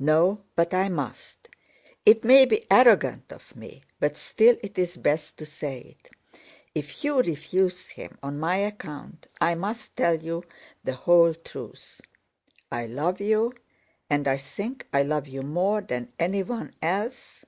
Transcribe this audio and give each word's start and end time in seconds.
"No, 0.00 0.42
but 0.56 0.74
I 0.74 0.90
must. 0.90 1.48
It 2.04 2.22
may 2.22 2.44
be 2.44 2.66
arrogant 2.70 3.32
of 3.32 3.56
me, 3.56 3.82
but 3.98 4.18
still 4.18 4.58
it 4.62 4.78
is 4.78 4.98
best 4.98 5.38
to 5.38 5.46
say 5.46 5.78
it. 5.98 6.10
If 6.74 7.02
you 7.02 7.22
refuse 7.22 7.86
him 7.86 8.18
on 8.22 8.38
my 8.38 8.56
account, 8.58 9.26
I 9.40 9.54
must 9.54 9.96
tell 9.96 10.16
you 10.20 10.44
the 10.84 10.92
whole 10.92 11.32
truth. 11.32 12.02
I 12.70 12.84
love 12.84 13.22
you, 13.22 13.54
and 14.10 14.28
I 14.28 14.36
think 14.36 14.86
I 14.92 15.02
love 15.02 15.26
you 15.26 15.40
more 15.40 15.80
than 15.80 16.12
anyone 16.18 16.74
else...." 16.82 17.46